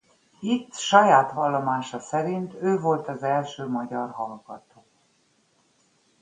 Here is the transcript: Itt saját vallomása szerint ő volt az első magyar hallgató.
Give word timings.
Itt 0.39 0.73
saját 0.73 1.31
vallomása 1.31 1.99
szerint 1.99 2.53
ő 2.53 2.77
volt 2.79 3.07
az 3.07 3.23
első 3.23 3.67
magyar 3.67 4.09
hallgató. 4.11 4.85